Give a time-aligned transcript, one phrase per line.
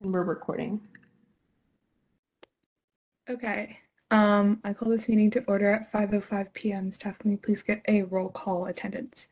[0.00, 0.80] And we're recording.
[3.28, 3.78] Okay.
[4.10, 6.92] Um, I call this meeting to order at 5.05 p.m.
[6.92, 9.26] Staff, can we please get a roll call attendance?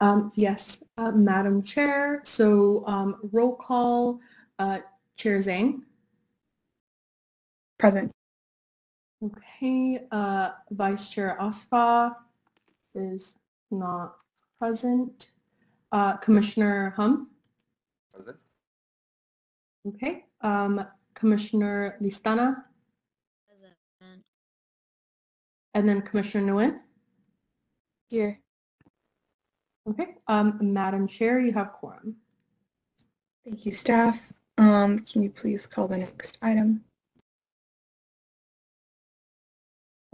[0.00, 2.20] Um, yes, uh, Madam Chair.
[2.24, 4.20] So um, roll call,
[4.58, 4.80] uh,
[5.16, 5.82] Chair Zhang.
[7.78, 8.10] Present.
[9.24, 12.14] Okay, uh, Vice Chair Asfaw
[12.94, 13.38] is
[13.70, 14.16] not
[14.58, 15.28] present.
[15.92, 17.28] Uh, Commissioner Hum.
[18.12, 18.36] Present.
[19.88, 22.62] Okay, um, Commissioner Listana,
[23.48, 24.22] Present.
[25.74, 26.78] and then Commissioner Nguyen.
[28.08, 28.40] Here.
[29.88, 32.16] Okay, um, Madam Chair, you have quorum.
[33.44, 34.32] Thank you, staff.
[34.58, 36.84] Um, can you please call the next item?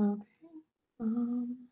[0.01, 0.23] Okay.
[1.01, 1.69] Um,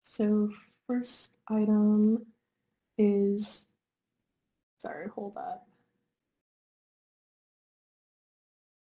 [0.00, 0.50] so
[0.86, 2.26] first item
[2.98, 3.68] is,
[4.80, 5.66] sorry, hold up.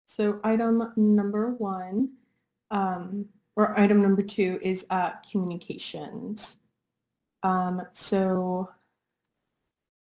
[0.07, 2.11] So item number one,
[2.71, 6.59] um, or item number two is uh, communications.
[7.43, 8.71] Um, so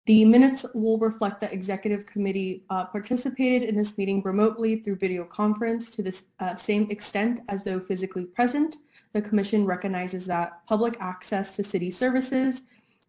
[0.06, 5.24] the minutes will reflect that executive committee uh, participated in this meeting remotely through video
[5.24, 8.76] conference to the uh, same extent as though physically present.
[9.14, 12.64] The commission recognizes that public access to city services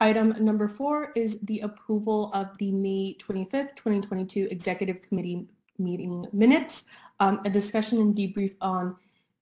[0.00, 5.48] Item number four is the approval of the May 25th, 2022 Executive Committee
[5.78, 6.84] meeting minutes,
[7.20, 8.96] um, a discussion and debrief on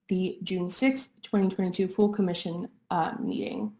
[0.08, 3.72] the June 6th, 2022 full commission uh, meeting.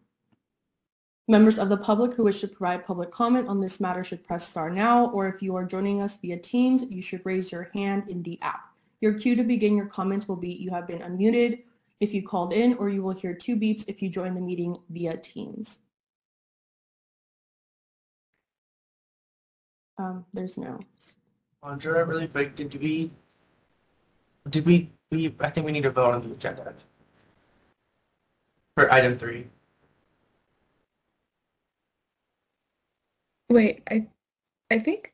[1.28, 4.48] Members of the public who wish to provide public comment on this matter should press
[4.48, 8.04] star now, or if you are joining us via Teams, you should raise your hand
[8.09, 8.70] in the app.
[9.00, 11.65] Your cue to begin your comments will be you have been unmuted
[11.98, 14.78] if you called in, or you will hear two beeps if you join the meeting
[14.88, 15.81] via Teams.
[19.98, 20.78] Um, there's no
[21.62, 23.10] Andrea, really quick, did we,
[24.48, 26.75] did we, we, I think we need to vote on the agenda.
[28.76, 29.48] For item three.
[33.48, 34.07] Wait, I,
[34.71, 35.13] I think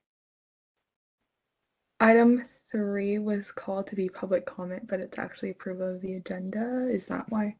[2.00, 6.88] item three was called to be public comment, but it's actually approval of the agenda.
[6.90, 7.56] Is that why?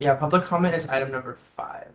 [0.00, 1.90] Yeah, public comment is item number five.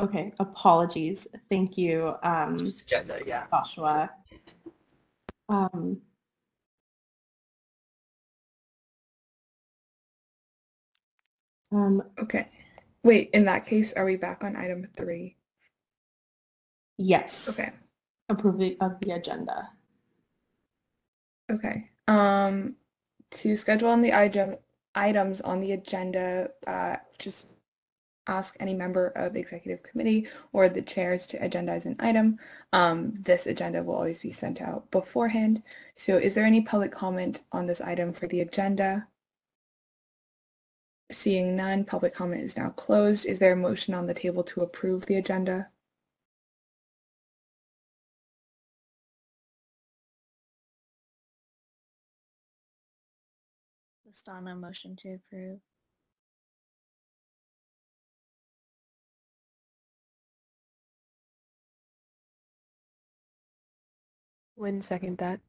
[0.00, 1.26] Okay, apologies.
[1.50, 3.46] Thank you, um, Agenda, yeah.
[3.50, 4.10] Joshua.
[5.48, 6.00] Um,
[11.72, 12.48] um, Okay.
[13.02, 15.37] Wait, in that case, are we back on item three?
[16.98, 17.48] Yes.
[17.48, 17.72] Okay.
[18.28, 19.70] Approval of the agenda.
[21.50, 21.88] Okay.
[22.06, 22.76] Um,
[23.30, 24.56] to schedule on the item
[24.94, 27.46] items on the agenda, uh, just
[28.26, 32.38] ask any member of executive committee or the chairs to agendize an item.
[32.72, 35.62] Um, this agenda will always be sent out beforehand.
[35.96, 39.08] So is there any public comment on this item for the agenda?
[41.10, 43.24] Seeing none, public comment is now closed.
[43.24, 45.68] Is there a motion on the table to approve the agenda?
[54.18, 55.58] Listana, motion to approve.
[64.58, 65.40] Nguyen second that.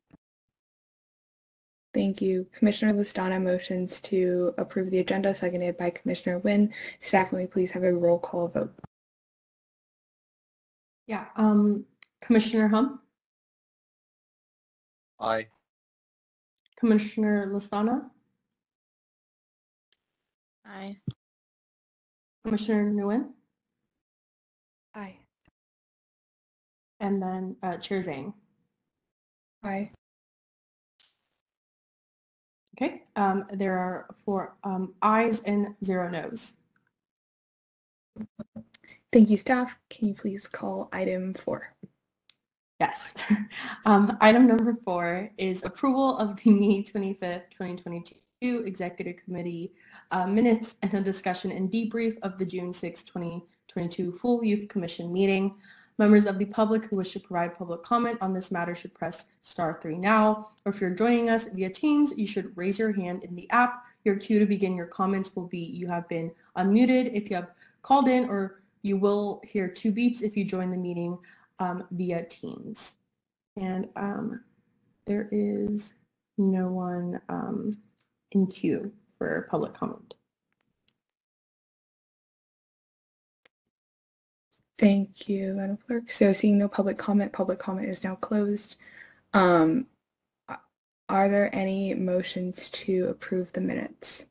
[1.94, 2.46] Thank you.
[2.54, 6.72] Commissioner Listana motions to approve the agenda, seconded by Commissioner Nguyen.
[7.00, 8.74] Staff, may we please have a roll call vote?
[11.08, 11.86] Yeah, um,
[12.22, 13.00] Commissioner Hum,
[15.20, 15.48] Aye.
[16.78, 18.12] Commissioner Listana,
[20.70, 20.98] Aye.
[22.46, 23.30] Commissioner Nguyen,
[24.96, 25.18] Aye.
[27.00, 28.34] and then uh, Chair Zhang.
[29.64, 29.92] Aye.
[32.78, 36.58] Okay, um, there are four um, ayes and zero noes.
[39.12, 39.78] Thank you, staff.
[39.90, 41.74] Can you please call item four?
[42.80, 43.14] Yes.
[43.86, 49.74] Um, item number four is approval of the May 25th, 2022 Executive Committee
[50.12, 55.12] uh, minutes and a discussion and debrief of the June 6, 2022 Full Youth Commission
[55.12, 55.56] meeting.
[55.98, 59.26] Members of the public who wish to provide public comment on this matter should press
[59.42, 60.48] star three now.
[60.64, 63.84] Or if you're joining us via Teams, you should raise your hand in the app.
[64.06, 67.52] Your cue to begin your comments will be you have been unmuted if you have
[67.82, 71.18] called in or you will hear two beeps if you join the meeting
[71.60, 72.96] um, via Teams.
[73.58, 74.42] And um,
[75.06, 75.96] there is
[76.38, 77.74] no one um,
[78.32, 80.14] in queue for public comment.
[84.78, 86.10] Thank you, Madam Clerk.
[86.10, 88.78] So seeing no public comment, public comment is now closed.
[89.34, 89.88] Um,
[91.10, 94.28] are there any motions to approve the minutes?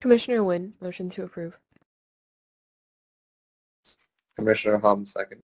[0.00, 1.56] Commissioner Nguyen, motion to approve.
[4.36, 5.42] Commissioner Hum, second.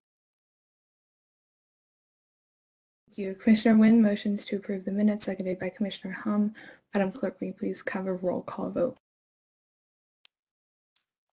[3.18, 3.34] You.
[3.34, 6.54] Commissioner Nguyen motions to approve the minutes, seconded by Commissioner Hum.
[6.94, 8.96] Madam Clerk, may you please have a roll call vote?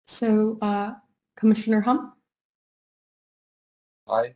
[0.07, 0.93] So uh,
[1.35, 2.13] Commissioner Hum,
[4.09, 4.33] Aye.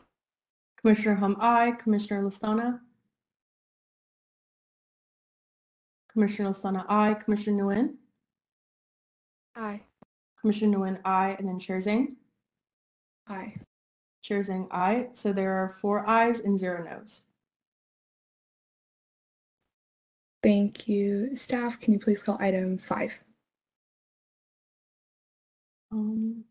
[0.77, 1.71] Commissioner Hum, aye.
[1.79, 2.79] Commissioner Listana,
[6.11, 7.13] Commissioner Listana, aye.
[7.13, 7.93] Commissioner Nguyen,
[9.55, 9.81] Aye.
[10.41, 11.35] Commissioner Nguyen, aye.
[11.39, 12.07] And then Chair Zhang,
[13.27, 13.55] Aye.
[14.21, 15.07] Chair Zhang, aye.
[15.13, 17.23] So there are four ayes and zero noes.
[20.43, 21.35] Thank you.
[21.35, 23.23] Staff, can you please call item five?
[25.91, 26.43] Um,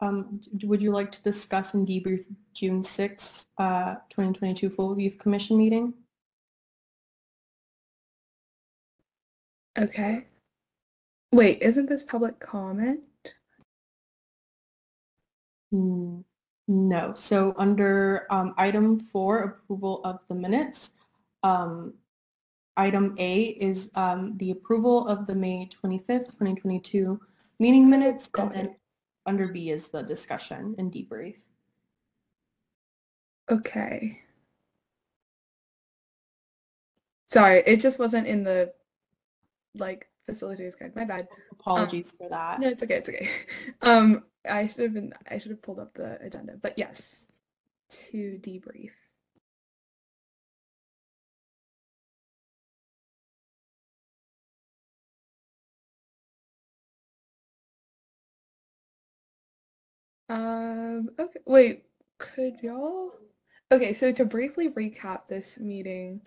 [0.00, 2.24] um, would you like to discuss and debrief
[2.54, 5.94] June 6, uh, 2022 Full Youth Commission meeting?
[9.78, 10.26] Okay.
[11.32, 13.00] Wait, isn't this public comment?
[15.72, 16.24] Mm,
[16.68, 17.14] No.
[17.14, 20.90] So under um, item four, approval of the minutes,
[21.42, 21.94] um,
[22.76, 27.18] item A is um, the approval of the May 25th, 2022
[27.58, 28.76] meeting minutes, and then
[29.24, 31.36] under B is the discussion and debrief.
[33.50, 34.20] Okay.
[37.30, 38.74] Sorry, it just wasn't in the
[39.74, 40.94] like facilitators guide.
[40.96, 41.28] My bad.
[41.52, 42.60] Apologies for that.
[42.60, 42.96] No, it's okay.
[42.96, 43.28] It's okay.
[43.82, 45.12] Um, I should have been.
[45.30, 46.54] I should have pulled up the agenda.
[46.60, 47.16] But yes,
[47.90, 48.90] to debrief.
[60.28, 61.10] Um.
[61.18, 61.40] Okay.
[61.46, 61.84] Wait.
[62.18, 63.12] Could y'all?
[63.72, 63.92] Okay.
[63.94, 66.20] So to briefly recap this meeting,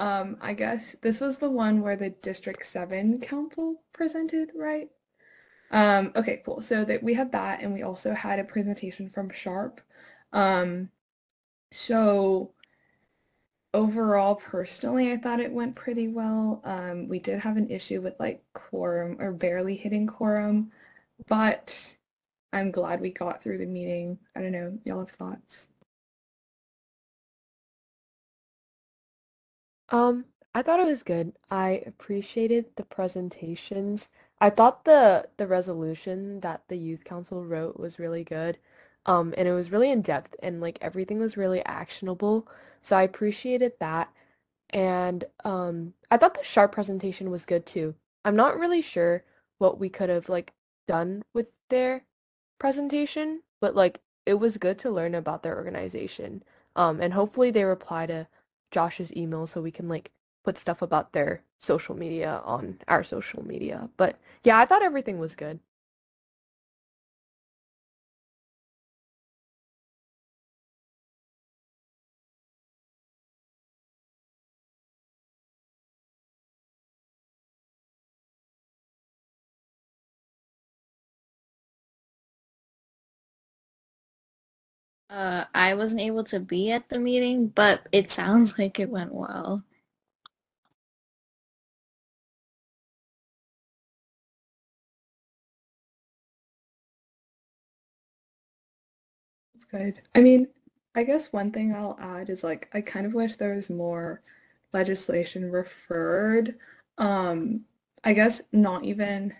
[0.00, 4.88] um, I guess this was the one where the District Seven Council presented, right?
[5.70, 6.62] Um, okay, cool.
[6.62, 9.82] So that we had that and we also had a presentation from Sharp.
[10.32, 10.88] Um,
[11.70, 12.54] so
[13.74, 16.62] overall, personally, I thought it went pretty well.
[16.64, 20.72] Um, we did have an issue with like quorum or barely hitting quorum,
[21.28, 21.94] but
[22.54, 24.18] I'm glad we got through the meeting.
[24.34, 25.68] I don't know, y'all have thoughts?
[29.90, 31.32] Um, I thought it was good.
[31.50, 34.08] I appreciated the presentations.
[34.40, 38.58] I thought the the resolution that the youth council wrote was really good.
[39.06, 42.46] Um, and it was really in depth and like everything was really actionable.
[42.82, 44.12] So I appreciated that.
[44.70, 47.94] And um, I thought the sharp presentation was good too.
[48.24, 49.24] I'm not really sure
[49.58, 50.52] what we could have like
[50.86, 52.04] done with their
[52.58, 56.42] presentation, but like it was good to learn about their organization.
[56.76, 58.28] Um, and hopefully they reply to
[58.70, 60.10] Josh's email so we can like
[60.44, 63.90] put stuff about their social media on our social media.
[63.96, 65.60] But yeah, I thought everything was good.
[85.10, 89.12] Uh, I wasn't able to be at the meeting, but it sounds like it went
[89.12, 89.62] well.
[99.54, 100.00] That's good.
[100.14, 100.48] I mean,
[100.94, 104.22] I guess one thing I'll add is like I kind of wish there was more
[104.72, 106.58] legislation referred.
[106.98, 107.64] Um,
[108.04, 109.34] I guess not even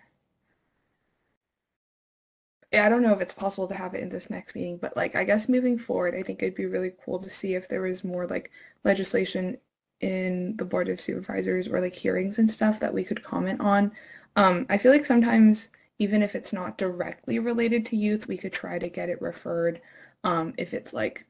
[2.72, 5.16] I don't know if it's possible to have it in this next meeting, but like
[5.16, 8.04] I guess moving forward, I think it'd be really cool to see if there was
[8.04, 8.50] more like
[8.84, 9.58] legislation
[10.00, 13.92] in the Board of Supervisors or like hearings and stuff that we could comment on.
[14.36, 18.52] Um, I feel like sometimes even if it's not directly related to youth, we could
[18.52, 19.80] try to get it referred
[20.24, 21.26] um, if it's like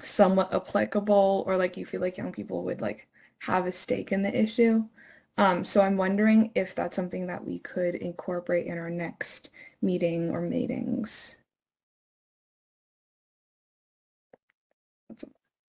[0.00, 3.08] somewhat applicable or like you feel like young people would like
[3.40, 4.84] have a stake in the issue.
[5.38, 9.48] Um, so I'm wondering if that's something that we could incorporate in our next
[9.82, 11.36] meeting or meetings.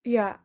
[0.03, 0.38] Yeah,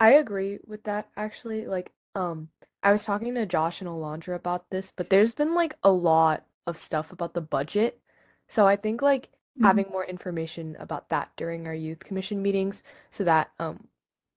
[0.00, 1.66] I agree with that actually.
[1.66, 2.50] Like, um,
[2.84, 6.46] I was talking to Josh and Alondra about this, but there's been like a lot
[6.66, 8.00] of stuff about the budget.
[8.48, 9.62] So I think like Mhm.
[9.62, 13.88] having more information about that during our youth commission meetings so that um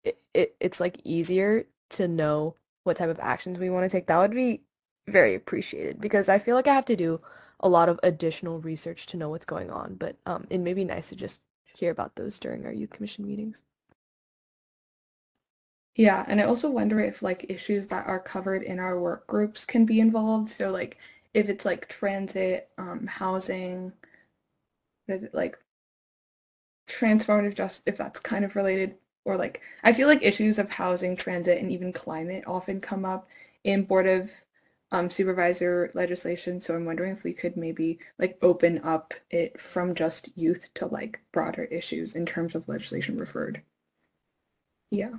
[0.03, 4.07] it, it it's like easier to know what type of actions we want to take,
[4.07, 4.61] that would be
[5.07, 7.21] very appreciated because I feel like I have to do
[7.59, 10.85] a lot of additional research to know what's going on, but um it may be
[10.85, 11.41] nice to just
[11.75, 13.63] hear about those during our youth commission meetings.
[15.95, 19.65] Yeah, and I also wonder if like issues that are covered in our work groups
[19.65, 20.49] can be involved.
[20.49, 20.97] So like
[21.33, 23.93] if it's like transit, um, housing,
[25.05, 25.57] what is it like
[26.87, 31.15] transformative justice, if that's kind of related, or like I feel like issues of housing,
[31.15, 33.27] transit, and even climate often come up
[33.63, 34.31] in Board of
[34.91, 36.61] um, Supervisor legislation.
[36.61, 40.85] So I'm wondering if we could maybe like open up it from just youth to
[40.85, 43.61] like broader issues in terms of legislation referred.
[44.91, 45.15] Yeah.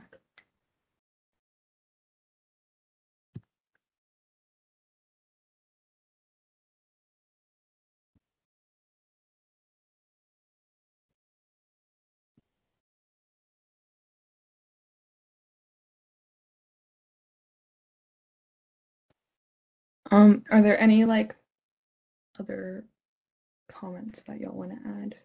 [20.15, 21.35] Um, are there any like
[22.39, 22.85] other
[23.69, 25.17] comments that y'all want to add?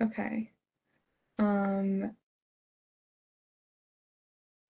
[0.00, 0.50] Okay.
[1.38, 2.12] Um,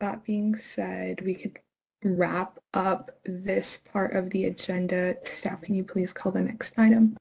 [0.00, 1.60] that being said, we could
[2.02, 5.14] wrap up this part of the agenda.
[5.22, 7.16] Staff, can you please call the next item?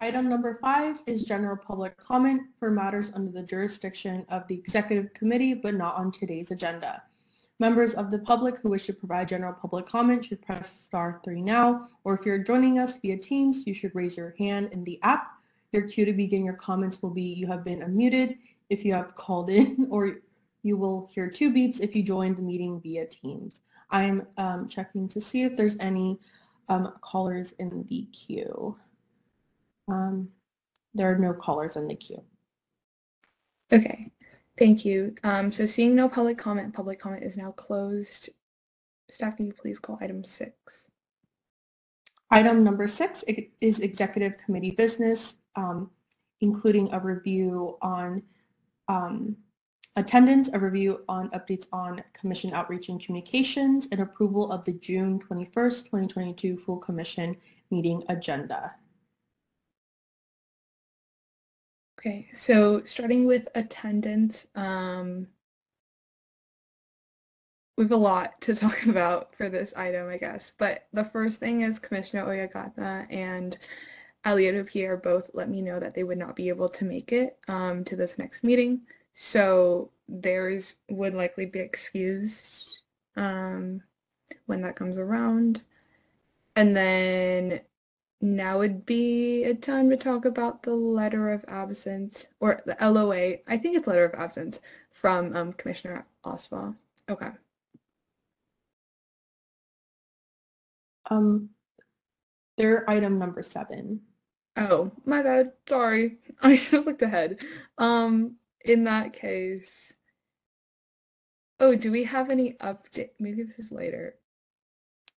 [0.00, 5.12] Item number five is general public comment for matters under the jurisdiction of the executive
[5.12, 7.02] committee, but not on today's agenda.
[7.58, 11.42] Members of the public who wish to provide general public comment should press star three
[11.42, 15.00] now, or if you're joining us via Teams, you should raise your hand in the
[15.02, 15.32] app.
[15.72, 18.38] Your cue to begin your comments will be you have been unmuted
[18.70, 20.20] if you have called in, or
[20.62, 23.62] you will hear two beeps if you joined the meeting via Teams.
[23.90, 26.20] I'm um, checking to see if there's any
[26.68, 28.76] um, callers in the queue.
[29.88, 30.28] Um,
[30.94, 32.22] there are no callers in the queue.
[33.72, 34.10] Okay,
[34.56, 35.14] thank you.
[35.24, 38.30] Um, so seeing no public comment, public comment is now closed.
[39.10, 40.90] Staff, can you please call item six?
[42.30, 43.24] Item number six
[43.60, 45.90] is executive committee business, um,
[46.40, 48.22] including a review on
[48.88, 49.36] um,
[49.96, 55.18] attendance, a review on updates on commission outreach and communications, and approval of the June
[55.18, 57.36] 21st, 2022 full commission
[57.70, 58.74] meeting agenda.
[61.98, 65.28] Okay, so starting with attendance, um,
[67.76, 70.52] we have a lot to talk about for this item, I guess.
[70.58, 73.58] But the first thing is Commissioner Oyagata and
[74.26, 77.38] Alioto Pierre both let me know that they would not be able to make it
[77.48, 78.82] um, to this next meeting.
[79.14, 82.80] So theirs would likely be excused.
[83.16, 83.82] um,
[84.46, 85.62] when that comes around.
[86.56, 87.60] And then
[88.20, 93.38] now would be a time to talk about the letter of absence or the LOA.
[93.46, 94.60] I think it's letter of absence
[94.90, 96.74] from um, Commissioner Oswald.
[97.08, 97.30] Okay.
[101.10, 101.50] Um,
[102.56, 104.00] they're item number seven.
[104.56, 105.52] Oh, my bad.
[105.68, 106.18] Sorry.
[106.42, 107.38] I should have looked ahead.
[107.78, 109.92] Um, in that case.
[111.60, 113.10] Oh, do we have any update?
[113.18, 114.16] Maybe this is later.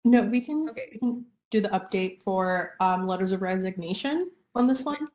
[0.06, 0.90] No, we can, Okay.
[0.94, 5.08] we can do the update for um, letters of resignation on this one.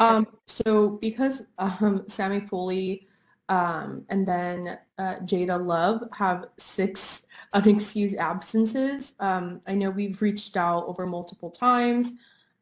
[0.00, 3.08] Um, so because um, Sammy Foley
[3.48, 7.22] um, and then uh, Jada Love have six
[7.54, 12.12] unexcused absences, um, I know we've reached out over multiple times.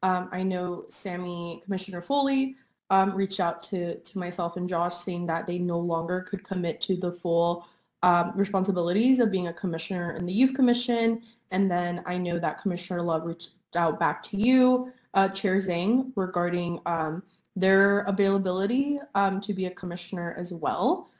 [0.03, 2.57] Um, I know Sammy, Commissioner Foley,
[2.91, 6.81] um, reached out to, to myself and Josh saying that they no longer could commit
[6.83, 7.67] to the full
[8.03, 11.23] um, responsibilities of being a commissioner in the Youth Commission.
[11.51, 16.13] And then I know that Commissioner Love reached out back to you, uh, Chair Zhang,
[16.17, 17.23] regarding um,
[17.55, 21.11] their availability um, to be a commissioner as well.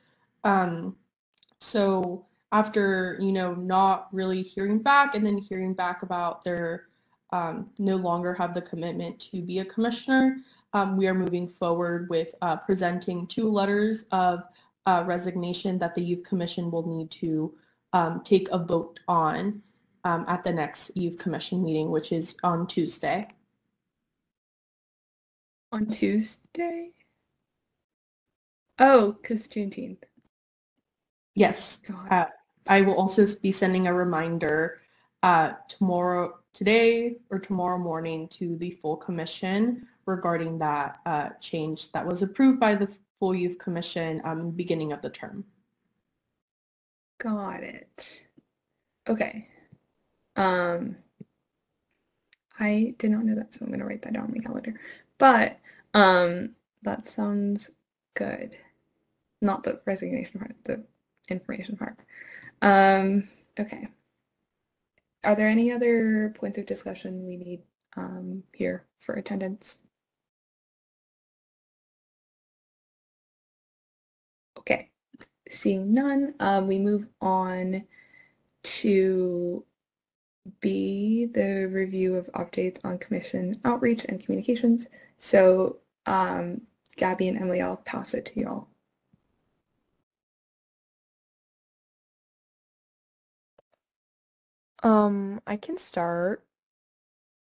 [0.45, 0.97] Um,
[1.61, 6.89] so after, you know, not really hearing back and then hearing back about their
[7.31, 10.39] um, no longer have the commitment to be a commissioner,
[10.73, 14.45] um, we are moving forward with uh, presenting two letters of
[14.87, 17.53] uh, resignation that the Youth Commission will need to
[17.93, 19.63] um, take a vote on
[20.07, 23.27] um, at the next Youth Commission meeting, which is on Tuesday.
[25.73, 26.91] On Tuesday?
[28.79, 30.05] Oh, because Juneteenth.
[31.35, 32.27] Yes, Uh,
[32.69, 34.81] I will also be sending a reminder
[35.25, 42.07] uh, tomorrow, today or tomorrow morning to the full commission regarding that uh, change that
[42.07, 45.45] was approved by the full youth commission um, beginning of the term.
[47.19, 48.23] Got it.
[49.09, 49.49] Okay.
[50.37, 50.97] Um,
[52.59, 54.79] I did not know that, so I'm gonna write that down on my calendar.
[55.19, 55.59] But
[55.95, 56.51] um,
[56.83, 57.71] that sounds
[58.15, 58.57] good.
[59.43, 60.83] Not the resignation part, the
[61.29, 61.99] information part.
[62.63, 63.89] Um, okay.
[65.25, 67.63] Are there any other points of discussion we need
[67.97, 69.81] um, here for attendance?
[74.59, 74.91] Okay.
[75.49, 77.85] Seeing none, um, we move on
[78.63, 79.65] to
[80.61, 84.89] B, the review of updates on commission outreach and communications.
[85.19, 86.63] So, um,
[86.97, 88.69] Gabby and Emily, I'll pass it to y'all.
[94.83, 96.45] Um, I can start.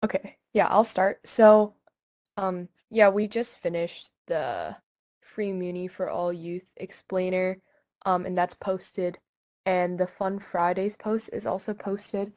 [0.05, 1.27] Okay, yeah, I'll start.
[1.27, 1.75] So,
[2.37, 4.77] um, yeah, we just finished the
[5.21, 7.59] Free Muni for All Youth explainer,
[8.07, 9.19] um, and that's posted.
[9.67, 12.33] And the Fun Fridays post is also posted.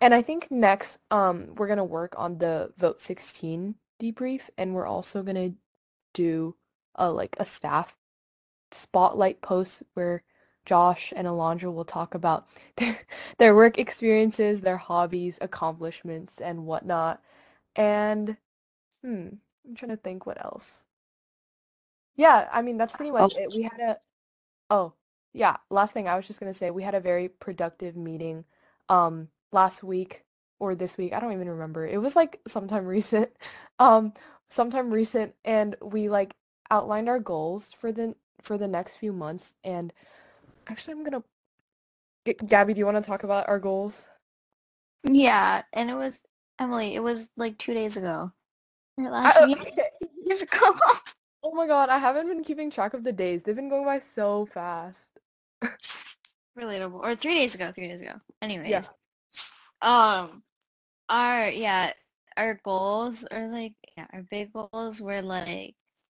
[0.00, 4.86] And I think next, um, we're gonna work on the Vote 16 debrief, and we're
[4.86, 5.52] also gonna
[6.14, 6.56] do
[6.96, 7.96] a like a staff
[8.72, 10.22] spotlight post where
[10.64, 12.98] Josh and Alondra will talk about their,
[13.38, 17.22] their work experiences, their hobbies, accomplishments, and whatnot.
[17.76, 18.36] And
[19.02, 19.28] hmm,
[19.66, 20.82] I'm trying to think what else.
[22.16, 23.52] Yeah, I mean that's pretty much it.
[23.54, 23.98] We had a
[24.70, 24.94] oh
[25.32, 28.44] yeah, last thing I was just gonna say we had a very productive meeting
[28.88, 30.24] um last week
[30.58, 31.12] or this week.
[31.12, 31.86] I don't even remember.
[31.86, 33.30] It was like sometime recent.
[33.78, 34.12] Um
[34.50, 36.34] sometime recent and we like
[36.70, 39.92] outlined our goals for the for the next few months and
[40.68, 41.24] actually I'm gonna
[42.26, 44.04] G- Gabby, do you want to talk about our goals?
[45.04, 46.18] Yeah, and it was
[46.58, 46.94] Emily.
[46.94, 48.32] It was like two days ago.
[48.98, 49.58] Or I- last week.
[49.60, 50.46] okay.
[51.44, 53.44] Oh my god, I haven't been keeping track of the days.
[53.44, 54.98] They've been going by so fast.
[56.58, 57.04] Relatable.
[57.04, 57.70] Or three days ago.
[57.70, 58.14] Three days ago.
[58.42, 58.68] Anyways.
[58.68, 58.82] Yeah.
[59.86, 60.44] Um.
[61.10, 61.92] Our yeah.
[62.38, 64.06] Our goals are like yeah.
[64.12, 65.76] Our big goals were like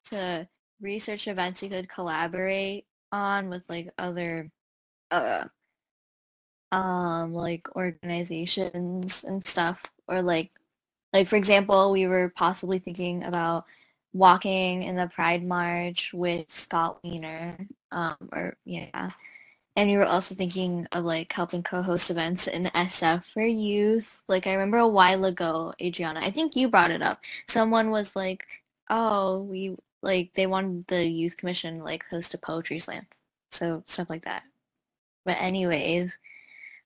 [0.07, 0.48] to
[0.83, 4.50] research events we could collaborate on with like other
[5.12, 5.44] uh
[6.72, 10.50] um like organizations and stuff or like
[11.12, 13.64] like for example we were possibly thinking about
[14.12, 19.11] walking in the pride march with scott wiener um or yeah
[19.76, 24.22] and we were also thinking of like helping co-host events in sf for youth.
[24.28, 27.20] Like i remember a while ago adriana i think you brought it up.
[27.48, 28.46] Someone was like
[28.90, 33.06] oh we like they wanted the youth commission like host a poetry slam.
[33.50, 34.44] So stuff like that.
[35.24, 36.18] But anyways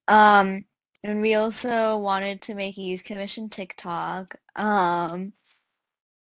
[0.09, 0.65] um
[1.03, 4.37] and we also wanted to make a youth commission tiktok.
[4.57, 5.33] Um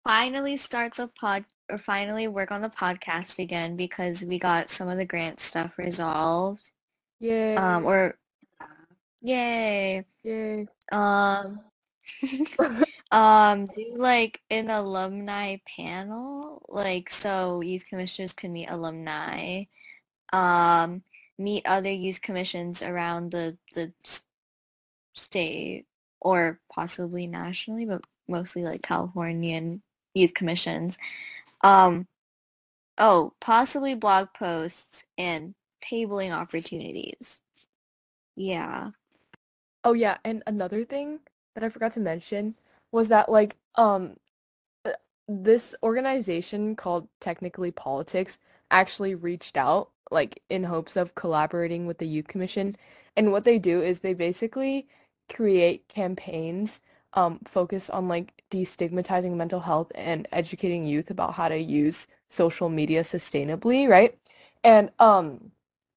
[0.05, 1.45] finally start the pod
[1.79, 6.71] finally work on the podcast again because we got some of the grant stuff resolved
[7.21, 7.57] Yay.
[7.57, 8.17] um or
[9.27, 10.05] Yay.
[10.23, 10.69] Yay.
[10.93, 11.59] Um,
[13.11, 19.65] um, do like an alumni panel, like so youth commissioners can meet alumni,
[20.33, 21.03] um,
[21.39, 23.93] meet other youth commissions around the the
[25.15, 25.87] state
[26.21, 29.83] or possibly nationally, but mostly like Californian
[30.15, 30.99] youth commissions.
[31.67, 32.07] Um,
[32.97, 37.41] oh, possibly blog posts and tabling opportunities.
[38.37, 38.91] Yeah.
[39.83, 41.21] Oh yeah, and another thing
[41.55, 42.55] that I forgot to mention
[42.93, 44.17] was that like um
[44.85, 44.93] uh,
[45.29, 48.39] this organization called Technically Politics
[48.71, 52.77] actually reached out like in hopes of collaborating with the Youth Commission.
[53.17, 54.87] And what they do is they basically
[55.35, 56.81] create campaigns
[57.17, 57.41] um
[57.93, 63.89] on like destigmatizing mental health and educating youth about how to use social media sustainably,
[63.89, 64.19] right?
[64.65, 65.51] And um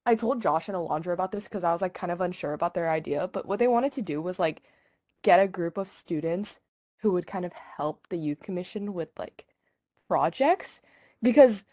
[0.05, 2.73] I told Josh and Alondra about this because I was like kind of unsure about
[2.73, 4.63] their idea, but what they wanted to do was like
[5.23, 6.59] get a group of students
[6.99, 9.45] who would kind of help the youth commission with like
[10.07, 10.81] projects
[11.21, 11.65] because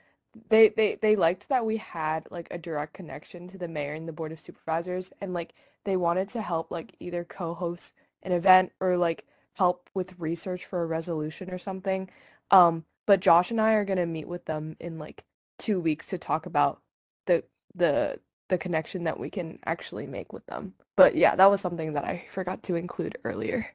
[0.49, 4.09] they they they liked that we had like a direct connection to the mayor and
[4.09, 5.55] the board of supervisors and like
[5.85, 9.25] they wanted to help like either co-host an event or like
[9.57, 12.11] help with research for a resolution or something.
[12.51, 15.25] Um, but Josh and I are gonna meet with them in like
[15.59, 16.83] two weeks to talk about
[17.27, 20.75] the the the connection that we can actually make with them.
[20.97, 23.69] But yeah, that was something that I forgot to include earlier.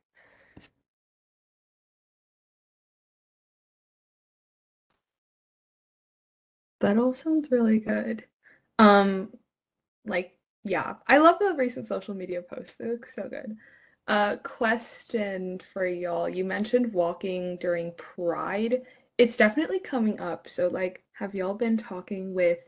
[6.82, 8.26] That all sounds really good.
[8.80, 9.34] Um,
[10.06, 12.76] like, yeah, I love the recent social media posts.
[12.80, 13.58] They look so good.
[14.08, 16.28] Uh, question for y'all.
[16.28, 18.82] You mentioned walking during Pride.
[19.18, 20.50] It's definitely coming up.
[20.50, 22.60] So, like, have y'all been talking with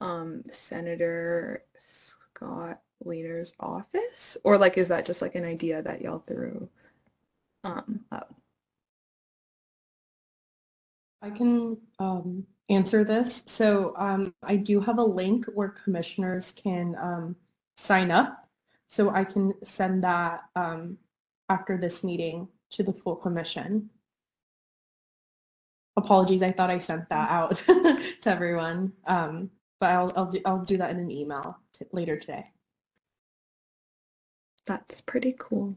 [0.00, 4.36] um Senator Scott Wiener's office?
[4.44, 6.68] Or like is that just like an idea that y'all threw
[7.64, 8.34] um up?
[11.24, 13.42] I can um, answer this.
[13.46, 17.36] So um, I do have a link where commissioners can um,
[17.78, 18.43] sign up.
[18.88, 20.98] So I can send that um,
[21.48, 23.90] after this meeting to the full commission.
[25.96, 30.64] Apologies, I thought I sent that out to everyone, um, but I'll I'll do I'll
[30.64, 32.50] do that in an email t- later today.
[34.66, 35.76] That's pretty cool.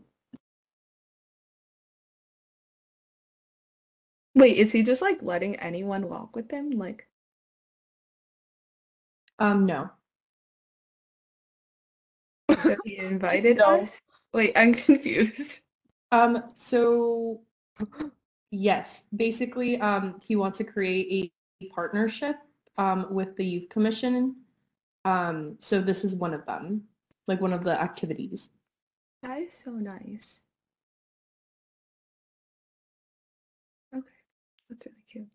[4.34, 6.70] Wait, is he just like letting anyone walk with him?
[6.72, 7.10] Like,
[9.40, 9.92] Um, no,
[12.62, 13.82] so he invited No.
[13.82, 14.02] us?
[14.34, 15.60] Wait, I'm confused.
[16.12, 17.42] Um, so
[18.52, 22.38] yes, basically, um, he wants to create a partnership
[22.78, 24.36] um, with the youth commission.
[25.06, 26.84] Um, so this is one of them,
[27.28, 28.50] like one of the activities.
[29.24, 30.40] That is so nice.
[33.96, 34.06] Okay,
[34.70, 35.28] that's really cute.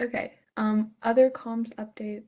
[0.00, 2.24] Okay, um, other comms updates.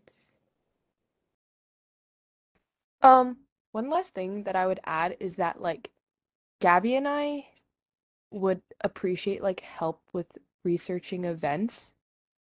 [3.03, 3.39] Um,
[3.73, 5.91] one last thing that I would add is that like
[6.61, 7.47] Gabby and I
[8.31, 10.27] would appreciate like help with
[10.65, 11.93] researching events.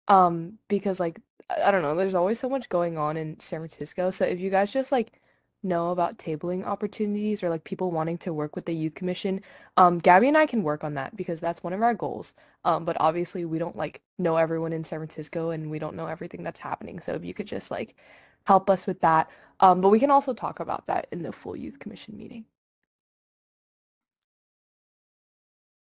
[0.08, 1.22] Um, because like
[1.64, 4.10] I don't know, there's always so much going on in San Francisco.
[4.12, 5.22] So if you guys just like
[5.64, 9.42] know about tabling opportunities or like people wanting to work with the youth commission,
[9.78, 12.34] um, Gabby and I can work on that because that's one of our goals.
[12.66, 16.08] Um, but obviously we don't like know everyone in San Francisco and we don't know
[16.08, 17.00] everything that's happening.
[17.00, 17.96] So if you could just like
[18.46, 19.30] help us with that.
[19.60, 22.46] Um, but we can also talk about that in the full youth commission meeting.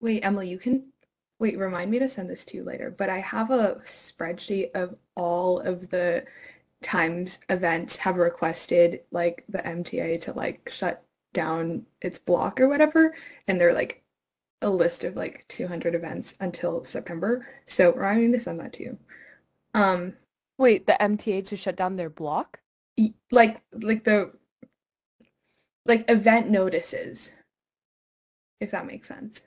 [0.02, 0.92] Wait, Emily, you can
[1.40, 4.96] wait, remind me to send this to you later, but I have a spreadsheet of
[5.16, 6.26] all of the
[6.86, 13.16] times events have requested like the MTA to like shut down its block or whatever,
[13.48, 14.04] and they're like
[14.62, 17.48] a list of like 200 events until September.
[17.66, 18.98] So remind me to send that to you.
[19.74, 20.14] Um,
[20.60, 22.62] Wait, the MTA to shut down their block?
[23.32, 24.32] like like the
[25.88, 27.34] like event notices,
[28.62, 29.42] if that makes sense.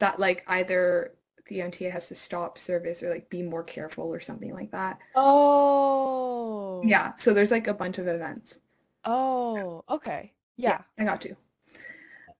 [0.00, 1.12] That like either
[1.50, 4.98] the MTA has to stop service or like be more careful or something like that.
[5.14, 6.80] Oh.
[6.84, 8.58] Yeah, so there's like a bunch of events.
[9.04, 10.32] Oh, okay.
[10.56, 10.82] Yeah.
[10.98, 11.36] I got you.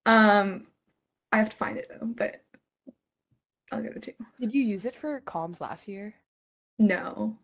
[0.07, 0.69] Um,
[1.33, 2.43] I have to find it though, but
[3.73, 4.27] I'll give it to you.
[4.39, 6.15] Did you use it for comms last year?
[6.79, 7.37] No,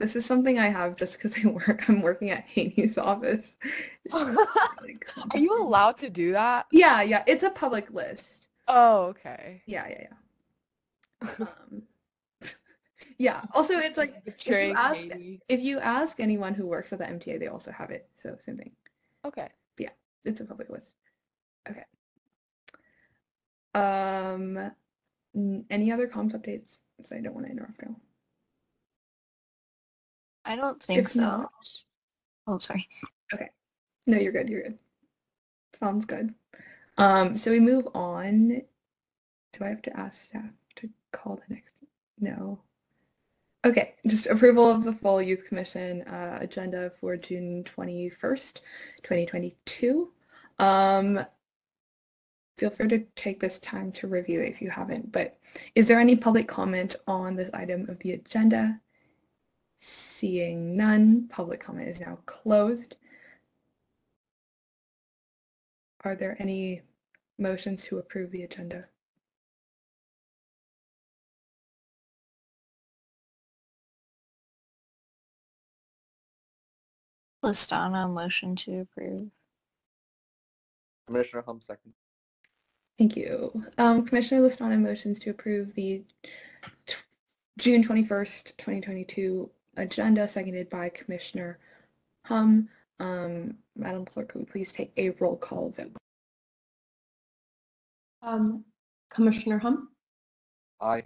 [0.00, 1.88] this is something I have just because I work.
[1.88, 3.52] I'm working at Haney's office.
[4.10, 6.66] Like, Are you allowed to do that?
[6.72, 8.48] Yeah, yeah, it's a public list.
[8.66, 9.62] Oh, okay.
[9.66, 10.16] Yeah, yeah, yeah.
[11.38, 11.82] Um,
[13.18, 13.42] Yeah.
[13.54, 15.06] Also, it's like if you ask
[15.48, 18.08] if you ask anyone who works at the MTA, they also have it.
[18.20, 18.72] So same thing.
[19.24, 19.48] Okay.
[19.78, 19.90] Yeah,
[20.24, 20.92] it's a public list.
[21.70, 21.84] Okay.
[23.74, 24.72] Um,
[25.70, 26.80] any other comms updates?
[27.04, 27.96] So I don't want to interrupt you.
[30.44, 31.20] I don't think If so.
[31.20, 31.52] not-
[32.48, 32.88] Oh, sorry.
[33.32, 33.50] Okay.
[34.06, 34.48] No, you're good.
[34.48, 34.78] You're good.
[35.74, 36.34] Sounds good.
[36.98, 38.62] Um, so we move on.
[39.52, 41.74] Do I have to ask staff to call the next?
[42.20, 42.60] No.
[43.64, 48.60] Okay, just approval of the full youth commission uh, agenda for June 21st,
[49.02, 50.10] 2022.
[50.58, 51.24] Um,
[52.56, 55.38] feel free to take this time to review if you haven't, but
[55.74, 58.80] is there any public comment on this item of the agenda?
[59.80, 62.96] Seeing none, public comment is now closed.
[66.04, 66.82] Are there any
[67.38, 68.86] motions to approve the agenda?
[77.42, 79.28] Listana, motion to approve.
[81.06, 81.92] Commissioner Hum, second.
[82.98, 83.64] Thank you.
[83.78, 86.04] Um, Commissioner Listana motions to approve the
[86.86, 86.94] t-
[87.58, 91.58] June 21st, 2022 agenda, seconded by Commissioner
[92.26, 92.68] Hum.
[93.00, 95.96] Um, Madam Clerk, could we please take a roll call vote?
[98.22, 98.64] Um,
[99.10, 99.88] Commissioner Hum,
[100.80, 101.04] Aye.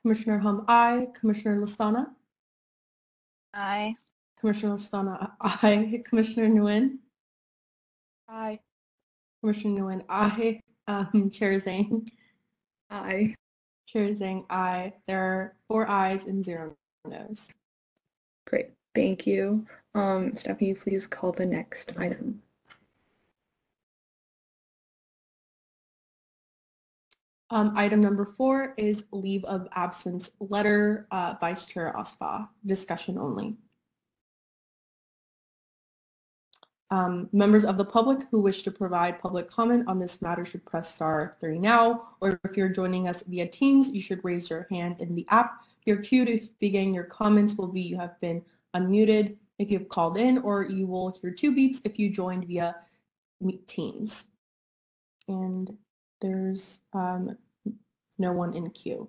[0.00, 1.06] Commissioner Hum, aye.
[1.14, 2.06] Commissioner Listana,
[3.54, 3.94] Aye.
[4.42, 6.02] Commissioner Listana, aye.
[6.04, 6.98] Commissioner Nguyen,
[8.28, 8.58] Hi.
[9.40, 10.60] Commissioner Nguyen, aye.
[10.88, 12.08] Um, Chair Zhang,
[12.90, 13.36] Aye.
[13.86, 14.94] Chair Zhang, aye.
[15.06, 16.74] There are four ayes and zero
[17.06, 17.46] noes.
[18.48, 18.70] Great.
[18.96, 19.64] Thank you.
[19.94, 22.42] Um, Stephanie, please call the next item.
[27.50, 33.56] Um, item number four is leave of absence letter, uh, Vice Chair Asfaw, discussion only.
[36.92, 40.66] Um, members of the public who wish to provide public comment on this matter should
[40.66, 44.66] press star three now, or if you're joining us via Teams, you should raise your
[44.70, 45.62] hand in the app.
[45.86, 48.44] Your cue to begin your comments will be you have been
[48.76, 52.46] unmuted if you have called in, or you will hear two beeps if you joined
[52.46, 52.76] via
[53.66, 54.26] Teams.
[55.28, 55.74] And
[56.20, 57.38] there's um,
[58.18, 59.08] no one in queue.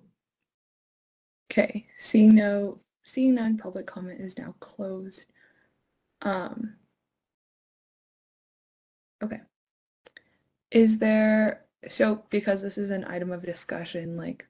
[1.52, 5.26] Okay, seeing no, seeing none, public comment is now closed.
[6.22, 6.76] Um,
[9.22, 9.40] okay.
[10.70, 14.46] Is there, so because this is an item of discussion, like,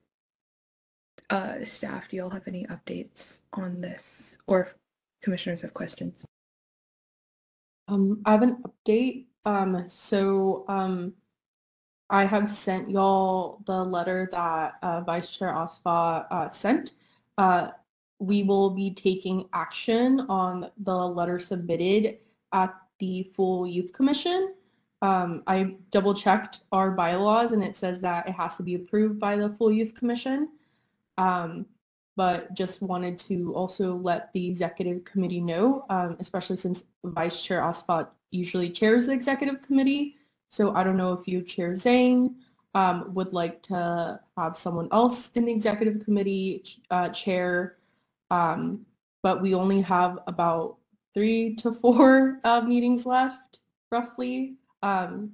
[1.29, 4.37] uh, staff, do y'all have any updates on this?
[4.47, 4.69] Or
[5.21, 6.25] commissioners have questions?
[7.87, 9.25] Um, I have an update.
[9.45, 11.13] Um, so um,
[12.09, 16.91] I have sent y'all the letter that uh, Vice Chair Asfaw uh, sent.
[17.37, 17.69] Uh,
[18.19, 22.17] we will be taking action on the letter submitted
[22.53, 24.53] at the full youth commission.
[25.01, 29.19] Um, I double checked our bylaws and it says that it has to be approved
[29.19, 30.49] by the full youth commission.
[31.17, 31.65] Um,
[32.15, 37.61] but just wanted to also let the executive committee know, um, especially since Vice Chair
[37.61, 40.15] Osfat usually chairs the executive committee.
[40.49, 42.35] So I don't know if you, Chair Zhang,
[42.73, 47.77] um, would like to have someone else in the executive committee uh, chair.
[48.31, 48.85] Um,
[49.23, 50.77] but we only have about
[51.15, 53.59] three to four uh, meetings left,
[53.91, 54.55] roughly.
[54.83, 55.31] Um,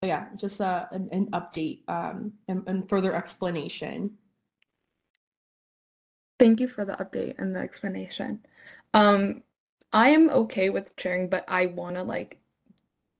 [0.00, 4.12] but yeah, just uh, an, an update um, and, and further explanation.
[6.38, 8.40] Thank you for the update and the explanation.
[8.94, 9.42] Um,
[9.92, 12.38] I am okay with chairing, but I want to like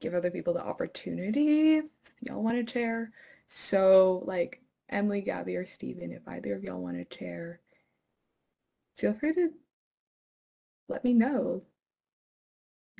[0.00, 1.84] give other people the opportunity if
[2.20, 3.12] y'all want to chair.
[3.48, 7.60] So like Emily, Gabby, or Steven, if either of y'all want to chair,
[8.96, 9.50] feel free to
[10.88, 11.62] let me know.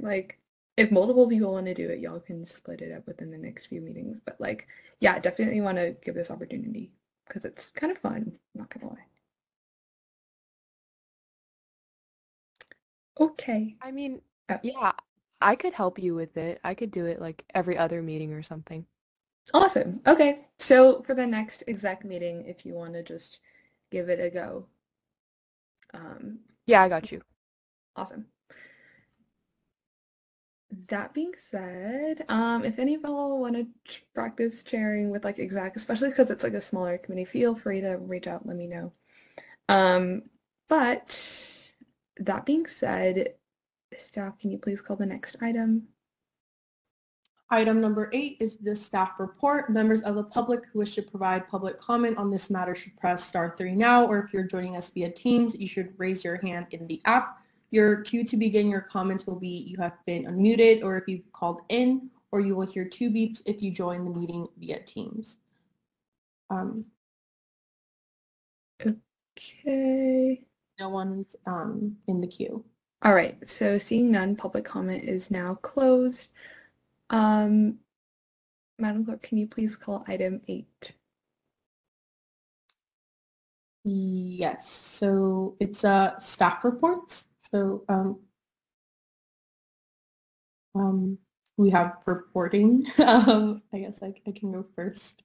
[0.02, 0.38] Like
[0.76, 3.66] if multiple people want to do it, y'all can split it up within the next
[3.66, 4.20] few meetings.
[4.24, 4.66] But like,
[5.00, 6.92] yeah, definitely want to give this opportunity
[7.26, 9.06] because it's kind of fun, not gonna lie.
[13.20, 13.76] Okay.
[13.80, 14.58] I mean, Oh.
[14.62, 14.92] yeah,
[15.40, 16.60] I could help you with it.
[16.64, 18.86] I could do it like every other meeting or something.
[19.54, 20.00] Awesome.
[20.06, 20.46] Okay.
[20.58, 23.38] So for the next exec meeting, if you want to just
[23.90, 24.66] give it a go.
[25.94, 27.22] Um, Yeah, I got you.
[27.96, 28.26] awesome.
[30.86, 35.40] That being said, um, if any of y'all want to ch- practice chairing with like
[35.40, 38.68] exact, especially because it's like a smaller committee, feel free to reach out, let me
[38.68, 38.92] know.
[39.68, 40.22] Um,
[40.68, 41.20] but
[42.18, 43.34] that being said,
[43.96, 45.88] staff, can you please call the next item?
[47.52, 49.70] Item number eight is the staff report.
[49.70, 53.24] Members of the public who wish to provide public comment on this matter should press
[53.24, 56.66] star three now, or if you're joining us via Teams, you should raise your hand
[56.70, 57.39] in the app.
[57.70, 61.30] Your cue to begin your comments will be you have been unmuted, or if you've
[61.32, 65.38] called in, or you will hear two beeps if you join the meeting via Teams.
[66.50, 66.86] Um,
[69.36, 70.42] Okay.
[70.78, 72.64] no one's um, in the queue.
[73.02, 76.28] All right, so seeing none, public comment is now closed.
[77.08, 77.78] Um,
[78.78, 80.92] Madam Clerk, can you please call item eight?
[83.84, 87.28] Yes, so it's uh, staff reports.
[87.50, 88.20] So um,
[90.74, 91.18] um,
[91.56, 92.86] we have reporting.
[92.98, 95.22] um, I guess I, I can go first.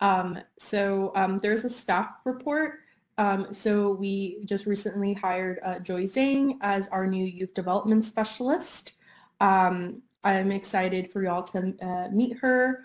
[0.00, 2.80] Um, so um, there's a staff report.
[3.18, 8.94] Um, so we just recently hired uh, Joy Zhang as our new youth development specialist.
[9.40, 12.84] I'm excited for y'all to uh, meet her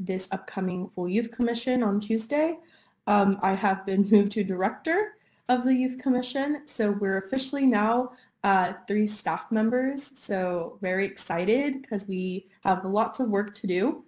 [0.00, 2.58] this upcoming Full Youth Commission on Tuesday.
[3.06, 5.17] I have been moved to director
[5.48, 8.12] of the Youth Commission, so we're officially now
[8.44, 10.10] uh, three staff members.
[10.22, 14.04] So very excited because we have lots of work to do.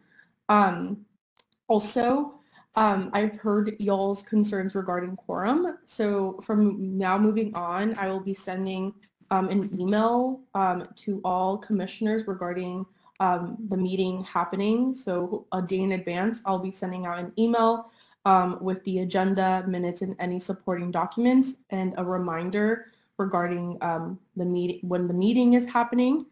[0.49, 1.07] Um,
[1.69, 2.41] also,
[2.77, 5.79] um, I've heard y'all's concerns regarding quorum.
[5.87, 8.95] So from now moving on, I will be sending
[9.31, 12.87] um, an email um, to all commissioners regarding
[13.21, 14.95] um, the meeting happening.
[14.95, 17.91] So a day in advance, I'll be sending out an email
[18.25, 22.87] um, with the agenda, minutes, and any supporting documents, and a reminder
[23.19, 26.27] regarding um, the meeting when the meeting is happening.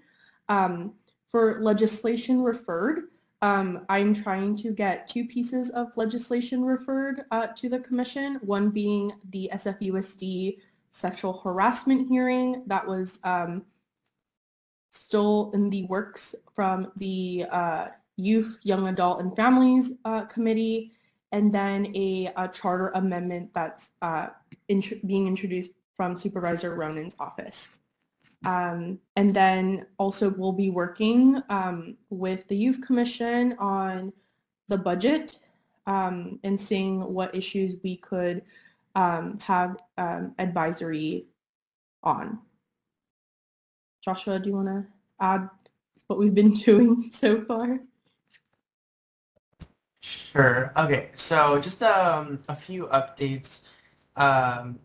[0.48, 0.94] Um,
[1.31, 3.09] for legislation referred,
[3.42, 8.70] um, I'm trying to get two pieces of legislation referred uh, to the commission, one
[8.70, 10.59] being the SFUSD
[10.90, 13.62] sexual harassment hearing that was um,
[14.90, 20.92] still in the works from the uh, Youth, Young Adult, and Families uh, Committee,
[21.32, 24.28] and then a, a charter amendment that's uh,
[24.68, 27.68] int- being introduced from Supervisor Ronen's office.
[28.44, 34.12] Um, and then also we'll be working um, with the Youth Commission on
[34.68, 35.38] the budget
[35.86, 38.42] um, and seeing what issues we could
[38.94, 41.26] um, have um, advisory
[42.02, 42.38] on.
[44.04, 44.86] Joshua, do you want to
[45.20, 45.48] add
[46.06, 47.80] what we've been doing so far?
[50.00, 50.72] Sure.
[50.76, 51.11] Okay.
[51.14, 53.64] So just um, a few updates.
[54.16, 54.78] Um,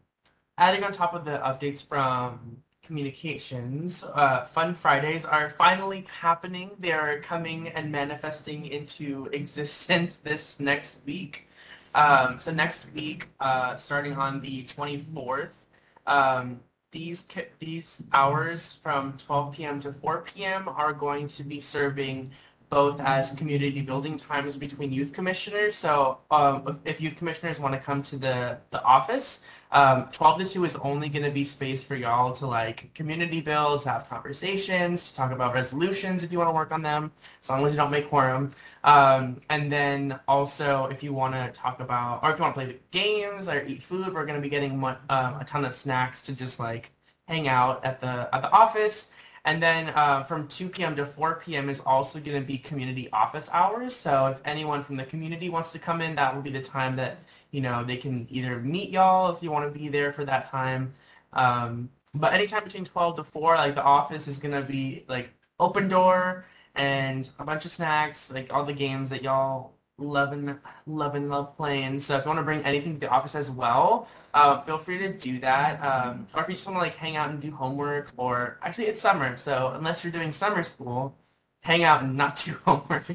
[0.58, 6.72] adding on top of the updates from communications, uh, Fun Fridays are finally happening.
[6.80, 11.48] They are coming and manifesting into existence this next week.
[11.96, 15.68] Um, so next week, uh, starting on the 24th,
[16.08, 16.60] um,
[16.92, 17.28] these
[17.60, 19.80] these hours from 12 p.m.
[19.82, 20.68] to 4 p.m.
[20.70, 22.32] are going to be serving
[22.74, 25.76] both as community building times between youth commissioners.
[25.76, 30.40] So um, if, if youth commissioners want to come to the, the office, um, 12
[30.40, 33.90] to 2 is only going to be space for y'all to like community build, to
[33.90, 37.12] have conversations, to talk about resolutions if you want to work on them,
[37.44, 38.52] as long as you don't make quorum.
[38.84, 42.62] Um, and then also if you want to talk about, or if you want to
[42.62, 46.24] play games or eat food, we're going to be getting um, a ton of snacks
[46.24, 46.90] to just like
[47.28, 49.12] hang out at the at the office.
[49.46, 50.96] And then uh, from 2 p.m.
[50.96, 51.70] to 4 p.m.
[51.70, 53.94] is also going to be community office hours.
[53.94, 56.96] So if anyone from the community wants to come in, that will be the time
[56.96, 57.18] that
[57.52, 60.46] you know they can either meet y'all if you want to be there for that
[60.46, 60.94] time.
[61.34, 65.32] Um, but anytime between 12 to 4, like the office is going to be like
[65.60, 70.60] open door and a bunch of snacks, like all the games that y'all love and
[70.86, 72.00] love and love playing.
[72.00, 74.98] So if you want to bring anything to the office as well, uh, feel free
[75.00, 75.84] to do that.
[75.84, 78.88] Um, or if you just want to like hang out and do homework, or actually
[78.88, 81.16] it's summer, so unless you're doing summer school,
[81.62, 83.10] hang out and not do homework,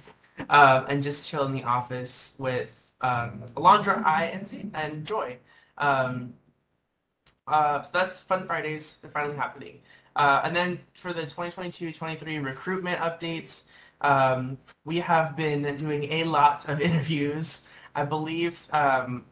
[0.48, 5.38] um, and just chill in the office with um, Alondra, I, and and Joy.
[5.76, 6.34] Um,
[7.46, 8.98] uh, so that's Fun Fridays.
[9.12, 9.80] Finally happening.
[10.16, 13.64] Uh, and then for the 2022-23 recruitment updates,
[14.00, 17.66] um, we have been doing a lot of interviews.
[17.94, 19.24] I believe um,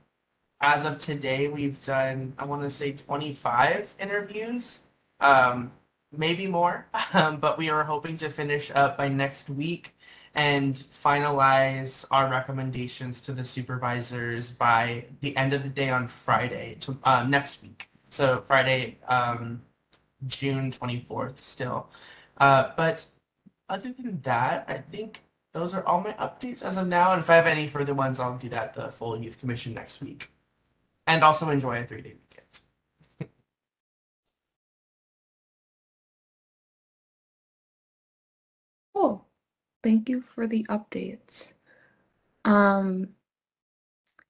[0.61, 4.85] as of today, we've done, I want to say 25 interviews,
[5.21, 5.73] um,
[6.17, 9.95] maybe more, um, but we are hoping to finish up by next week
[10.35, 16.77] and finalize our recommendations to the supervisors by the end of the day on Friday,
[16.81, 17.89] to, uh, next week.
[18.11, 19.63] So Friday, um,
[20.27, 21.89] June 24th still.
[22.39, 23.07] Uh, but
[23.69, 27.13] other than that, I think those are all my updates as of now.
[27.13, 29.75] And if I have any further ones, I'll do that at the full youth commission
[29.75, 30.31] next week.
[31.07, 33.31] And also enjoy a three day weekend.
[38.95, 39.27] Cool.
[39.83, 41.53] Thank you for the updates.
[42.45, 43.11] Um,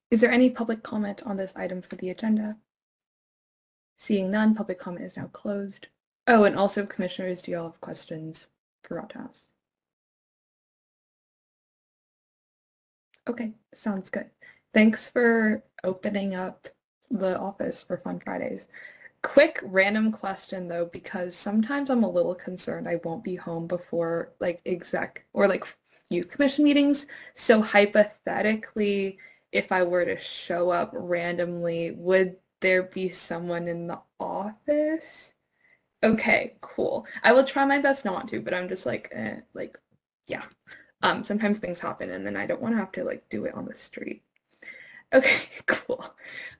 [0.09, 2.57] is there any public comment on this item for the agenda?
[3.97, 5.87] Seeing none, public comment is now closed.
[6.27, 8.49] Oh, and also commissioners, do you all have questions
[9.13, 9.49] House?
[13.27, 14.29] Okay, sounds good.
[14.73, 16.67] Thanks for opening up
[17.09, 18.67] the office for Fun Fridays.
[19.21, 24.33] Quick random question though, because sometimes I'm a little concerned I won't be home before
[24.39, 25.65] like exec or like
[26.09, 27.07] youth commission meetings.
[27.35, 29.17] So hypothetically,
[29.51, 35.33] if I were to show up randomly, would there be someone in the office?
[36.03, 37.05] Okay, cool.
[37.23, 39.77] I will try my best not to, but I'm just like, eh, like,
[40.27, 40.43] yeah.
[41.01, 43.53] Um, sometimes things happen and then I don't want to have to like do it
[43.53, 44.23] on the street.
[45.13, 46.03] Okay, cool.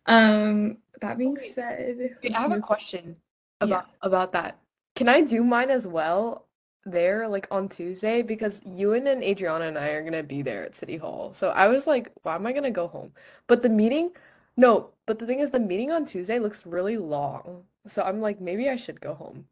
[0.05, 3.17] Um, that being said, I have a question
[3.61, 4.59] about about that.
[4.95, 6.45] Can I do mine as well
[6.85, 8.21] there, like on Tuesday?
[8.21, 11.33] Because Ewan and Adriana and I are gonna be there at City Hall.
[11.33, 13.11] So I was like, why am I gonna go home?
[13.47, 14.11] But the meeting,
[14.55, 17.63] no, but the thing is the meeting on Tuesday looks really long.
[17.87, 19.45] So I'm like, maybe I should go home.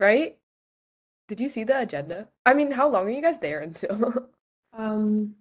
[0.00, 0.38] Right?
[1.28, 2.28] Did you see the agenda?
[2.46, 4.28] I mean, how long are you guys there until?
[4.74, 5.34] Um,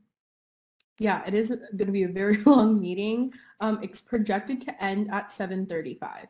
[0.99, 3.33] yeah, it is going to be a very long meeting.
[3.59, 6.27] Um, it's projected to end at 7:35.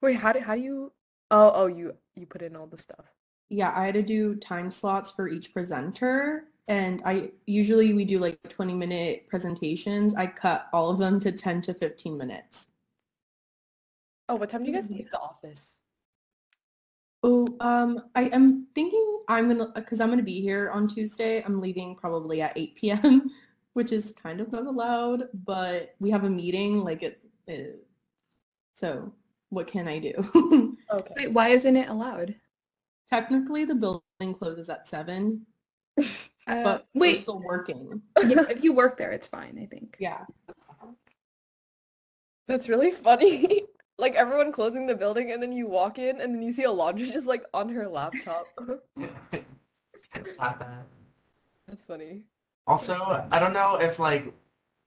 [0.00, 0.92] Wait, how do how do you?
[1.30, 3.04] Oh, oh, you you put in all the stuff.
[3.50, 8.18] Yeah, I had to do time slots for each presenter, and I usually we do
[8.18, 10.14] like 20 minute presentations.
[10.14, 12.68] I cut all of them to 10 to 15 minutes.
[14.30, 15.78] Oh, what time do you guys leave the office?
[17.24, 21.42] Oh, um, I am thinking I'm gonna because I'm gonna be here on Tuesday.
[21.42, 23.30] I'm leaving probably at 8 p.m.,
[23.72, 27.20] which is kind of not allowed, but we have a meeting like it.
[27.48, 27.84] it
[28.72, 29.12] so
[29.48, 30.76] what can I do?
[30.92, 31.14] Okay.
[31.16, 32.34] wait, why isn't it allowed?
[33.08, 35.46] Technically, the building closes at seven,
[36.46, 38.02] Uh, but we're wait, still working.
[38.26, 39.96] yeah, if you work there, it's fine, I think.
[40.00, 40.24] Yeah.
[42.48, 43.66] That's really funny.
[44.00, 47.06] Like everyone closing the building and then you walk in and then you see Alondra
[47.12, 48.46] just like on her laptop.
[51.68, 52.22] That's funny.
[52.66, 54.32] Also, I don't know if like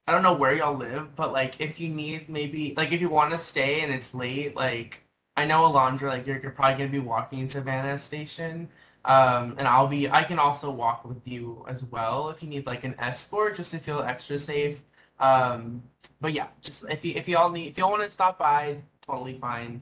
[0.08, 3.10] I don't know where y'all live, but like if you need maybe like if you
[3.10, 5.06] want to stay and it's late, like
[5.38, 8.68] I know Alondra, like you're, you're probably gonna be walking to Savannah Station,
[9.06, 12.66] um, and I'll be I can also walk with you as well if you need
[12.66, 14.82] like an escort just to feel extra safe.
[15.20, 15.84] Um,
[16.20, 18.78] but yeah, just if you if y'all need if y'all want to stop by,
[19.08, 19.82] totally fine.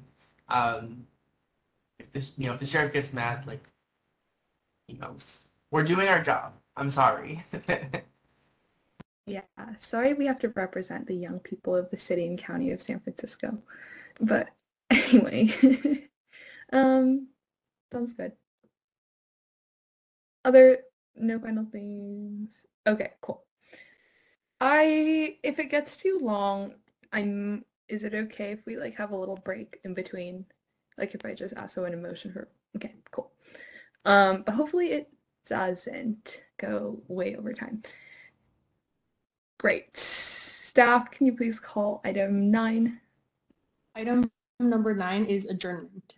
[0.50, 1.08] Um,
[2.00, 3.64] if this you know if the sheriff gets mad, like
[4.88, 5.16] you know
[5.72, 6.54] we're doing our job.
[6.76, 7.44] I'm sorry.
[9.28, 9.42] Yeah,
[9.80, 13.00] sorry we have to represent the young people of the city and county of San
[13.00, 13.60] Francisco.
[14.20, 14.50] But
[14.90, 15.50] anyway,
[16.74, 17.28] um,
[17.92, 18.34] sounds good.
[20.44, 20.80] Other,
[21.16, 22.62] no final things.
[22.86, 23.46] Okay, cool.
[24.60, 26.74] I, if it gets too long,
[27.14, 30.46] I'm, is it okay if we like have a little break in between?
[30.98, 33.32] Like if I just ask someone in motion for, okay, cool.
[34.06, 35.10] Um, but hopefully it
[35.46, 37.84] doesn't go way over time.
[39.60, 39.98] Great.
[39.98, 43.02] Staff, can you please call item nine?
[43.94, 46.16] Item number nine is adjournment.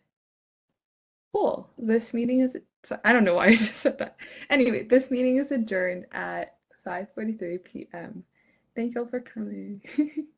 [1.34, 1.72] Cool.
[1.78, 4.18] This meeting is, so I don't know why I just said that.
[4.50, 6.56] Anyway, this meeting is adjourned at
[6.86, 8.24] 5.43 p.m.
[8.76, 9.82] Thank you all for coming.